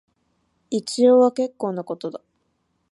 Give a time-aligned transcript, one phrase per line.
[0.71, 2.21] 一応は結構なことだ